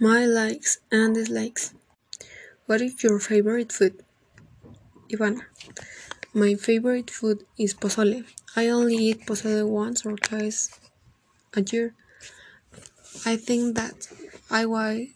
My 0.00 0.26
likes 0.26 0.78
and 0.90 1.14
dislikes. 1.14 1.72
What 2.66 2.80
is 2.80 3.00
your 3.04 3.20
favorite 3.20 3.70
food? 3.70 4.02
Ivana. 5.08 5.42
My 6.32 6.54
favorite 6.56 7.10
food 7.10 7.44
is 7.56 7.74
pozole. 7.74 8.24
I 8.56 8.68
only 8.68 8.96
eat 8.96 9.24
pozole 9.24 9.68
once 9.68 10.04
or 10.04 10.16
twice 10.16 10.68
a 11.54 11.62
year. 11.62 11.94
I 13.24 13.36
think 13.36 13.76
that 13.76 14.08
I 14.50 15.10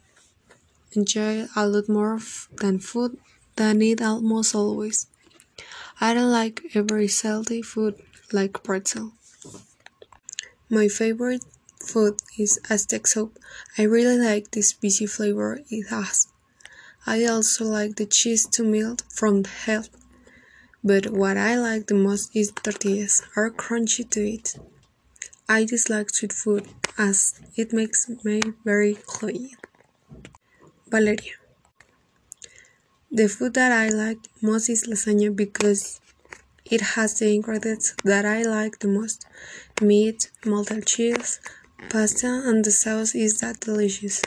enjoy 0.92 1.48
a 1.56 1.66
lot 1.66 1.88
more 1.88 2.20
than 2.60 2.78
food 2.78 3.18
than 3.56 3.82
it 3.82 4.00
almost 4.00 4.54
always. 4.54 5.08
I 6.00 6.14
don't 6.14 6.30
like 6.30 6.62
every 6.74 7.08
salty 7.08 7.62
food 7.62 7.96
like 8.32 8.62
pretzel. 8.62 9.12
My 10.70 10.86
favorite 10.86 11.44
food 11.82 12.14
is 12.38 12.60
Aztec 12.68 13.06
soup. 13.06 13.38
I 13.76 13.82
really 13.82 14.18
like 14.18 14.50
this 14.50 14.70
spicy 14.70 15.06
flavor 15.06 15.60
it 15.70 15.88
has. 15.88 16.28
I 17.06 17.24
also 17.24 17.64
like 17.64 17.96
the 17.96 18.06
cheese 18.06 18.46
to 18.48 18.62
melt 18.62 19.02
from 19.08 19.42
the 19.42 19.48
head. 19.48 19.88
But 20.84 21.10
what 21.10 21.36
I 21.36 21.56
like 21.56 21.86
the 21.86 21.94
most 21.94 22.36
is 22.36 22.52
tortillas, 22.52 23.22
are 23.36 23.50
crunchy 23.50 24.08
to 24.10 24.20
eat. 24.20 24.56
I 25.48 25.64
dislike 25.64 26.10
sweet 26.10 26.32
food 26.32 26.68
as 26.98 27.40
it 27.56 27.72
makes 27.72 28.08
me 28.22 28.42
very 28.64 28.94
cloying. 28.94 29.56
Valeria. 30.88 31.34
The 33.10 33.28
food 33.28 33.54
that 33.54 33.72
I 33.72 33.88
like 33.88 34.18
most 34.42 34.68
is 34.68 34.86
lasagna 34.86 35.34
because 35.34 36.00
it 36.66 36.80
has 36.80 37.18
the 37.18 37.34
ingredients 37.34 37.94
that 38.04 38.26
I 38.26 38.42
like 38.42 38.80
the 38.80 38.88
most 38.88 39.26
meat, 39.80 40.30
melted 40.44 40.86
cheese, 40.86 41.40
pasta, 41.88 42.42
and 42.44 42.64
the 42.64 42.70
sauce 42.70 43.14
is 43.14 43.40
that 43.40 43.60
delicious. 43.60 44.22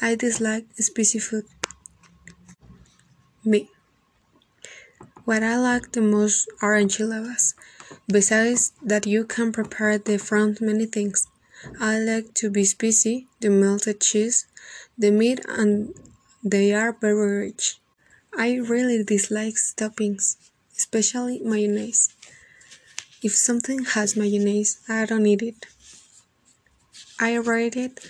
I 0.00 0.14
dislike 0.14 0.66
spicy 0.78 1.18
food. 1.18 1.46
Me. 3.44 3.68
What 5.24 5.42
I 5.42 5.56
like 5.56 5.92
the 5.92 6.00
most 6.00 6.48
are 6.62 6.76
enchiladas. 6.76 7.54
Besides 8.06 8.72
that, 8.82 9.06
you 9.06 9.24
can 9.24 9.52
prepare 9.52 9.98
them 9.98 10.18
from 10.18 10.56
many 10.60 10.86
things. 10.86 11.28
I 11.78 11.98
like 11.98 12.34
to 12.34 12.50
be 12.50 12.64
spicy, 12.64 13.28
the 13.40 13.50
melted 13.50 14.00
cheese, 14.00 14.46
the 14.96 15.10
meat, 15.10 15.40
and 15.48 15.94
they 16.42 16.72
are 16.72 16.92
very 16.92 17.46
rich. 17.46 17.80
I 18.36 18.56
really 18.56 19.04
dislike 19.04 19.54
toppings 19.76 20.36
especially 20.80 21.38
mayonnaise. 21.40 22.08
If 23.22 23.36
something 23.36 23.80
has 23.94 24.16
mayonnaise, 24.16 24.80
I 24.88 25.04
don't 25.04 25.26
eat 25.26 25.42
it. 25.42 25.66
I 27.22 27.34
rate 27.34 27.76
it 27.76 28.00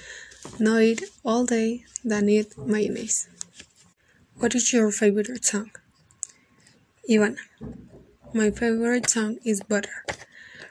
not 0.61 0.83
eat 0.83 1.03
all 1.25 1.45
day 1.45 1.85
than 2.05 2.29
eat 2.29 2.57
mayonnaise. 2.57 3.29
What 4.39 4.55
is 4.55 4.73
your 4.73 4.93
favorite 4.93 5.45
song? 5.45 5.73
Ivana. 7.09 7.39
My 8.33 8.53
favorite 8.53 9.11
song 9.11 9.39
is 9.45 9.63
Butter 9.63 10.07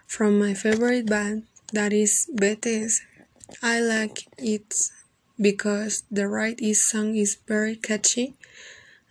from 0.07 0.39
my 0.39 0.53
favorite 0.53 1.07
band 1.07 1.47
that 1.73 1.91
is 1.91 2.31
BTS. 2.33 3.01
I 3.61 3.81
like 3.81 4.29
it 4.37 4.89
because 5.37 6.03
the 6.09 6.29
right 6.29 6.57
is 6.61 6.85
song 6.85 7.17
is 7.17 7.35
very 7.45 7.75
catchy 7.75 8.35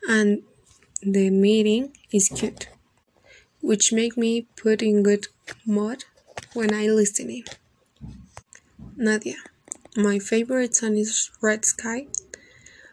and 0.09 0.43
the 1.03 1.29
meaning 1.29 1.93
is 2.11 2.31
cute 2.31 2.69
which 3.61 3.93
make 3.93 4.17
me 4.17 4.47
put 4.57 4.81
in 4.81 5.03
good 5.03 5.27
mood 5.67 6.05
when 6.55 6.73
I 6.73 6.87
listening. 6.87 7.45
Nadia. 9.01 9.37
My 9.97 10.19
favorite 10.19 10.75
song 10.75 10.97
is 10.97 11.31
Red 11.41 11.65
Sky 11.65 12.09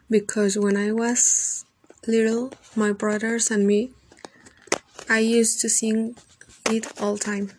because 0.08 0.56
when 0.56 0.76
I 0.76 0.92
was 0.92 1.64
little, 2.06 2.52
my 2.76 2.92
brothers 2.92 3.50
and 3.50 3.66
me, 3.66 3.90
I 5.08 5.18
used 5.18 5.60
to 5.62 5.68
sing 5.68 6.14
it 6.70 6.86
all 7.02 7.18
time. 7.18 7.50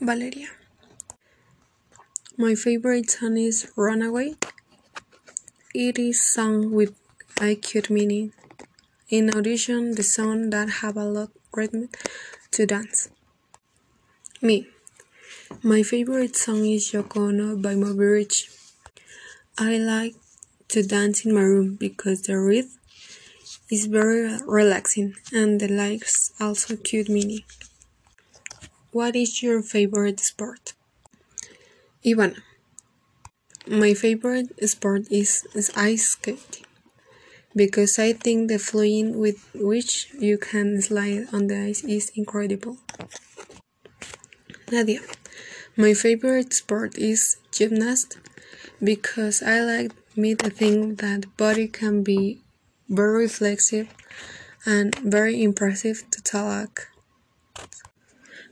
Valeria. 0.00 0.48
My 2.38 2.54
favorite 2.54 3.10
song 3.10 3.36
is 3.36 3.70
Runaway. 3.76 4.36
It 5.74 5.98
is 5.98 6.24
sung 6.24 6.72
with 6.72 6.96
a 7.38 7.54
cute 7.54 7.90
meaning. 7.90 8.32
In 9.10 9.28
addition, 9.28 9.94
the 9.94 10.02
song 10.02 10.48
that 10.48 10.80
have 10.80 10.96
a 10.96 11.04
lot 11.04 11.32
rhythm 11.52 11.90
to 12.52 12.64
dance. 12.64 13.10
Me. 14.40 14.71
My 15.60 15.82
favorite 15.82 16.34
song 16.34 16.64
is 16.64 16.92
Yoko 16.92 17.60
by 17.60 17.74
Moby 17.74 18.04
Rich. 18.04 18.48
I 19.58 19.76
like 19.76 20.14
to 20.68 20.82
dance 20.82 21.26
in 21.26 21.34
my 21.34 21.42
room 21.42 21.76
because 21.76 22.22
the 22.22 22.38
rhythm 22.38 22.70
is 23.70 23.86
very 23.86 24.38
relaxing 24.46 25.14
and 25.32 25.60
the 25.60 25.68
lyrics 25.68 26.32
also 26.40 26.76
cute 26.76 27.10
meaning. 27.10 27.44
What 28.92 29.14
is 29.14 29.42
your 29.42 29.62
favorite 29.62 30.20
sport? 30.20 30.72
Ivana. 32.04 32.40
My 33.66 33.94
favorite 33.94 34.48
sport 34.68 35.02
is, 35.10 35.46
is 35.54 35.70
ice 35.76 36.08
skating 36.08 36.64
because 37.54 37.98
I 37.98 38.14
think 38.14 38.48
the 38.48 38.58
fluid 38.58 39.14
with 39.14 39.38
which 39.54 40.08
you 40.18 40.38
can 40.38 40.80
slide 40.80 41.28
on 41.32 41.48
the 41.48 41.58
ice 41.58 41.84
is 41.84 42.10
incredible. 42.16 42.78
Nadia. 44.70 45.00
My 45.74 45.94
favorite 45.94 46.52
sport 46.52 46.98
is 46.98 47.38
gymnast 47.50 48.18
because 48.84 49.42
I 49.42 49.60
like 49.60 49.92
me 50.14 50.34
to 50.34 50.50
think 50.50 51.00
that 51.00 51.34
body 51.38 51.66
can 51.66 52.02
be 52.02 52.42
very 52.90 53.26
flexible 53.26 53.88
and 54.66 54.94
very 54.96 55.42
impressive 55.42 56.04
to 56.10 56.22
talk. 56.22 56.88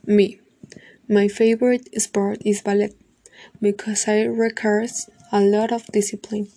Me. 0.03 0.39
My 1.07 1.27
favorite 1.27 2.01
sport 2.01 2.39
is 2.43 2.63
ballet 2.63 2.95
because 3.61 4.07
it 4.07 4.25
requires 4.25 5.07
a 5.31 5.41
lot 5.41 5.71
of 5.71 5.85
discipline. 5.93 6.47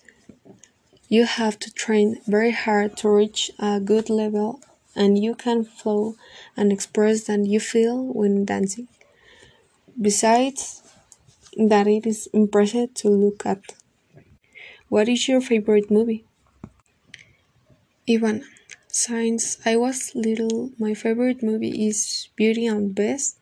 You 1.10 1.26
have 1.26 1.58
to 1.58 1.70
train 1.70 2.22
very 2.26 2.52
hard 2.52 2.96
to 2.98 3.10
reach 3.10 3.50
a 3.58 3.80
good 3.80 4.08
level 4.08 4.60
and 4.96 5.18
you 5.22 5.34
can 5.34 5.64
flow 5.64 6.16
and 6.56 6.72
express 6.72 7.24
that 7.24 7.44
you 7.44 7.60
feel 7.60 8.02
when 8.02 8.46
dancing. 8.46 8.88
Besides 10.00 10.82
that 11.56 11.86
it 11.86 12.06
is 12.06 12.28
impressive 12.32 12.94
to 12.94 13.08
look 13.08 13.46
at. 13.46 13.74
What 14.88 15.08
is 15.08 15.28
your 15.28 15.40
favorite 15.40 15.90
movie? 15.90 16.24
Ivana. 18.08 18.44
Since 18.88 19.58
I 19.66 19.76
was 19.76 20.12
little, 20.14 20.70
my 20.78 20.94
favorite 20.94 21.42
movie 21.42 21.86
is 21.88 22.28
Beauty 22.36 22.66
and 22.66 22.90
the 22.90 23.02
Beast 23.02 23.38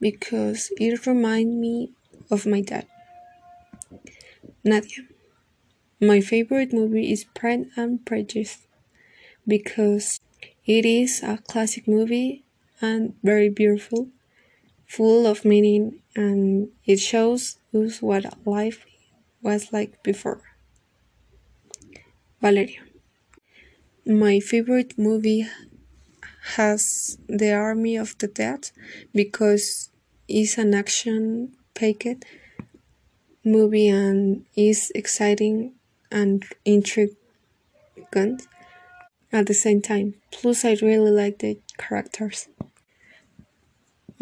because 0.00 0.72
it 0.78 1.06
reminds 1.06 1.54
me 1.54 1.92
of 2.30 2.46
my 2.46 2.60
dad. 2.60 2.86
Nadia. 4.64 5.04
My 6.00 6.20
favorite 6.20 6.72
movie 6.72 7.12
is 7.12 7.24
Pride 7.24 7.66
and 7.76 8.04
Prejudice 8.04 8.66
because 9.46 10.20
it 10.66 10.86
is 10.86 11.22
a 11.22 11.38
classic 11.38 11.86
movie 11.88 12.44
and 12.80 13.14
very 13.22 13.48
beautiful, 13.48 14.08
full 14.90 15.24
of 15.24 15.44
meaning, 15.44 16.00
and 16.16 16.68
it 16.84 16.98
shows 16.98 17.58
us 17.72 18.02
what 18.02 18.24
life 18.44 18.84
was 19.40 19.72
like 19.72 20.02
before. 20.02 20.42
Valeria. 22.42 22.80
My 24.04 24.40
favorite 24.40 24.98
movie 24.98 25.46
has 26.56 27.18
The 27.28 27.52
Army 27.52 27.96
of 27.96 28.18
the 28.18 28.26
Dead 28.26 28.70
because 29.14 29.90
it's 30.26 30.58
an 30.58 30.74
action 30.74 31.54
packed 31.74 32.24
movie 33.44 33.88
and 33.88 34.44
is 34.56 34.90
exciting 34.96 35.74
and 36.10 36.44
intriguing 36.64 37.16
at 39.32 39.46
the 39.46 39.54
same 39.54 39.80
time. 39.80 40.14
Plus, 40.32 40.64
I 40.64 40.76
really 40.82 41.12
like 41.12 41.38
the 41.38 41.60
characters. 41.78 42.48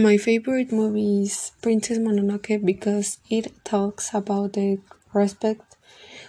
My 0.01 0.17
favorite 0.17 0.71
movie 0.71 1.23
is 1.23 1.51
Princess 1.61 1.99
Mononoke 1.99 2.65
because 2.65 3.19
it 3.29 3.51
talks 3.65 4.15
about 4.15 4.53
the 4.53 4.79
respect 5.13 5.75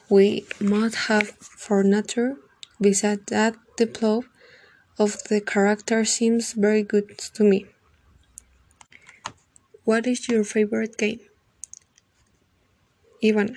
we 0.10 0.48
must 0.60 0.96
have 1.06 1.30
for 1.38 1.84
nature. 1.84 2.38
Besides 2.82 3.26
that, 3.28 3.54
the 3.78 3.86
plot 3.86 4.24
of 4.98 5.22
the 5.30 5.40
character 5.40 6.04
seems 6.04 6.54
very 6.54 6.82
good 6.82 7.20
to 7.38 7.44
me. 7.44 7.68
What 9.84 10.08
is 10.08 10.28
your 10.28 10.44
favorite 10.44 10.98
game? 10.98 11.20
Ivana. 13.22 13.54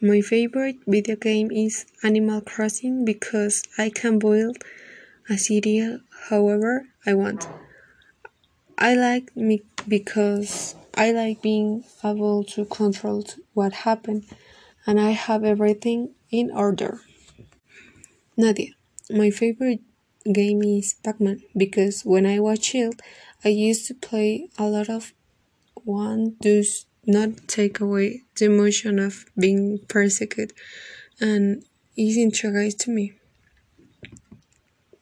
My 0.00 0.22
favorite 0.22 0.76
video 0.86 1.16
game 1.16 1.50
is 1.50 1.84
Animal 2.02 2.40
Crossing 2.40 3.04
because 3.04 3.64
I 3.76 3.90
can 3.90 4.18
build 4.18 4.56
a 5.28 5.36
city 5.36 5.98
however 6.30 6.88
I 7.04 7.12
want. 7.12 7.46
I 8.78 8.94
like 8.94 9.36
me 9.36 9.62
because 9.86 10.74
I 10.94 11.12
like 11.12 11.42
being 11.42 11.84
able 12.02 12.44
to 12.44 12.64
control 12.64 13.24
what 13.52 13.72
happens 13.72 14.32
and 14.86 15.00
I 15.00 15.10
have 15.10 15.44
everything 15.44 16.14
in 16.30 16.50
order. 16.50 17.00
Nadia, 18.36 18.72
my 19.10 19.30
favorite 19.30 19.80
game 20.30 20.62
is 20.62 20.94
Pac-Man 21.04 21.42
because 21.56 22.02
when 22.02 22.26
I 22.26 22.40
was 22.40 22.58
child, 22.58 23.00
I 23.44 23.48
used 23.48 23.86
to 23.86 23.94
play 23.94 24.48
a 24.58 24.66
lot 24.66 24.88
of 24.88 25.12
one 25.84 26.36
does 26.40 26.86
not 27.06 27.46
take 27.46 27.80
away 27.80 28.22
the 28.36 28.46
emotion 28.46 28.98
of 28.98 29.26
being 29.38 29.78
persecuted 29.88 30.56
and 31.20 31.64
is 31.96 32.16
intriguing 32.16 32.72
to 32.72 32.90
me. 32.90 33.12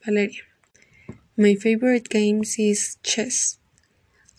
Valeria. 0.04 0.42
My 1.36 1.54
favorite 1.54 2.08
games 2.08 2.56
is 2.58 2.98
chess. 3.02 3.58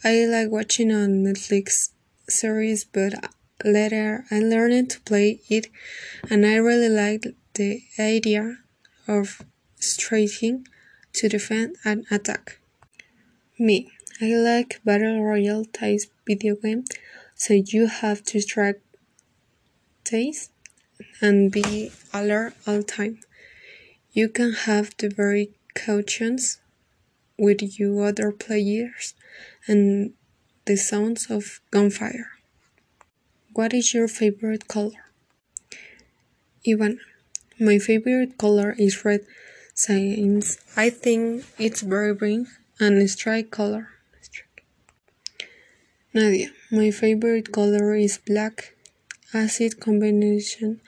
I 0.05 0.25
like 0.25 0.49
watching 0.49 0.91
on 0.91 1.23
Netflix 1.23 1.91
series, 2.27 2.83
but 2.83 3.13
later 3.63 4.25
I 4.29 4.39
learned 4.39 4.89
to 4.89 4.99
play 4.99 5.39
it, 5.47 5.67
and 6.29 6.45
I 6.45 6.55
really 6.55 6.89
like 6.89 7.25
the 7.53 7.83
idea 7.97 8.57
of 9.07 9.41
striking 9.77 10.67
to 11.13 11.29
defend 11.29 11.77
and 11.85 12.05
attack. 12.11 12.59
Me, 13.57 13.91
I 14.19 14.35
like 14.35 14.81
battle 14.83 15.23
royale 15.23 15.63
type 15.63 16.01
video 16.27 16.55
game, 16.55 16.83
so 17.33 17.53
you 17.53 17.87
have 17.87 18.25
to 18.25 18.41
strike 18.41 18.81
taste 20.03 20.51
and 21.21 21.49
be 21.49 21.93
alert 22.13 22.55
all 22.67 22.83
time. 22.83 23.19
You 24.11 24.27
can 24.27 24.51
have 24.51 24.95
the 24.97 25.07
very 25.07 25.51
cautions 25.75 26.59
with 27.37 27.79
you 27.79 28.01
other 28.01 28.31
players 28.31 29.15
and 29.67 30.13
the 30.65 30.77
sounds 30.77 31.29
of 31.29 31.59
gunfire. 31.71 32.31
What 33.53 33.73
is 33.73 33.93
your 33.93 34.07
favorite 34.07 34.67
color? 34.67 35.11
Ivana, 36.65 36.97
my 37.59 37.77
favorite 37.77 38.37
color 38.37 38.75
is 38.77 39.03
red 39.03 39.25
since 39.73 40.57
I 40.77 40.89
think 40.89 41.45
it's 41.57 41.81
very 41.81 42.15
green 42.15 42.47
and 42.79 42.97
a 42.97 43.07
strike 43.07 43.51
color. 43.51 43.89
Nadia, 46.13 46.49
my 46.71 46.91
favorite 46.91 47.51
color 47.51 47.95
is 47.95 48.19
black 48.19 48.75
as 49.33 49.59
it 49.59 49.79
combination 49.79 50.79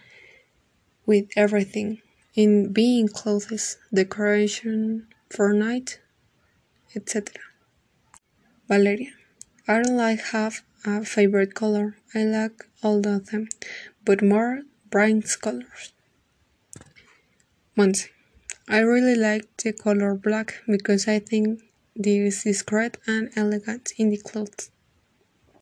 with 1.05 1.25
everything 1.35 2.01
in 2.35 2.71
being 2.71 3.07
clothes, 3.07 3.77
decoration 3.93 5.07
for 5.29 5.51
night, 5.51 5.99
etc. 6.95 7.41
Valeria, 8.67 9.11
I 9.67 9.81
don't 9.81 9.97
like 9.97 10.21
have 10.31 10.61
a 10.85 11.03
favorite 11.03 11.53
color. 11.53 11.97
I 12.13 12.23
like 12.23 12.63
all 12.83 13.05
of 13.07 13.27
them, 13.27 13.49
but 14.05 14.21
more 14.21 14.63
bright 14.89 15.27
colors. 15.41 15.93
Monse, 17.77 18.09
I 18.67 18.79
really 18.79 19.15
like 19.15 19.45
the 19.57 19.73
color 19.73 20.15
black 20.15 20.61
because 20.67 21.07
I 21.07 21.19
think 21.19 21.61
this 21.95 22.45
is 22.45 22.61
great 22.61 22.97
and 23.05 23.29
elegant 23.35 23.93
in 23.97 24.09
the 24.09 24.17
clothes. 24.17 24.71